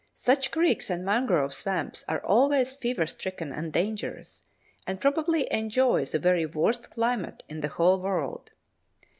[0.15, 4.41] Such creeks and mangrove swamps are always feverstricken and dangerous,
[4.87, 8.49] and probably enjoy the very worst climate in the whole world.